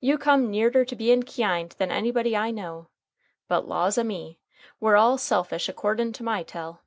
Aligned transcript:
You 0.00 0.18
come 0.18 0.50
nearder 0.50 0.84
to 0.84 0.94
bein 0.94 1.22
kyind 1.22 1.70
than 1.78 1.90
anybody 1.90 2.36
I 2.36 2.50
know; 2.50 2.88
but, 3.48 3.66
laws 3.66 3.96
a 3.96 4.04
me! 4.04 4.38
we're 4.80 4.96
all 4.98 5.16
selfish 5.16 5.66
akordin' 5.66 6.12
to 6.12 6.22
my 6.22 6.42
tell." 6.42 6.82